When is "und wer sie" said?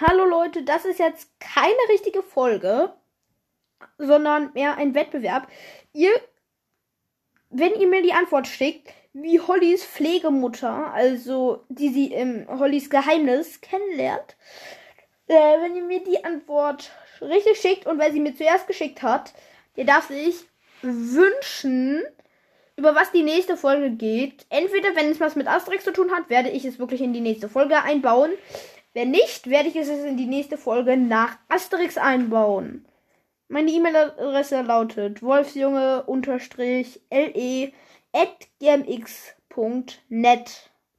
17.86-18.20